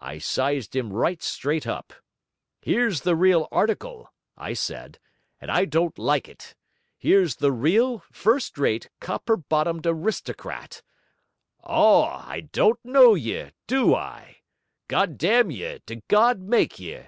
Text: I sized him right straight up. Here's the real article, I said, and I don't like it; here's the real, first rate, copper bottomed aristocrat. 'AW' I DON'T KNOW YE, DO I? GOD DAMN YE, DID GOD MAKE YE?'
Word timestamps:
I 0.00 0.16
sized 0.16 0.74
him 0.74 0.90
right 0.90 1.22
straight 1.22 1.66
up. 1.66 1.92
Here's 2.62 3.02
the 3.02 3.14
real 3.14 3.46
article, 3.52 4.10
I 4.34 4.54
said, 4.54 4.98
and 5.38 5.50
I 5.50 5.66
don't 5.66 5.98
like 5.98 6.28
it; 6.30 6.54
here's 6.96 7.36
the 7.36 7.52
real, 7.52 7.98
first 8.10 8.56
rate, 8.56 8.88
copper 9.00 9.36
bottomed 9.36 9.86
aristocrat. 9.86 10.80
'AW' 11.62 12.04
I 12.04 12.48
DON'T 12.52 12.80
KNOW 12.86 13.14
YE, 13.16 13.50
DO 13.66 13.94
I? 13.94 14.36
GOD 14.88 15.18
DAMN 15.18 15.50
YE, 15.50 15.78
DID 15.84 16.08
GOD 16.08 16.40
MAKE 16.40 16.78
YE?' 16.80 17.02